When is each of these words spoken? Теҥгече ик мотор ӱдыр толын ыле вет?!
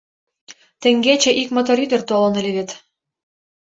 Теҥгече 0.81 1.31
ик 1.41 1.49
мотор 1.55 1.77
ӱдыр 1.85 2.01
толын 2.09 2.33
ыле 2.39 2.51
вет?! 2.55 2.69